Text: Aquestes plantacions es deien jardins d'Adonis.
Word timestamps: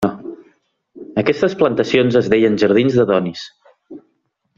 Aquestes 1.23 1.53
plantacions 1.59 2.17
es 2.23 2.31
deien 2.35 2.57
jardins 2.65 2.97
d'Adonis. 3.01 3.45